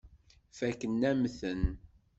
[0.57, 1.63] Fakken-am-ten.